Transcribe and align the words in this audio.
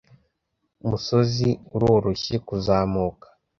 musozi 0.89 1.49
uroroshye 1.75 2.35
kuzamuka. 2.47 3.27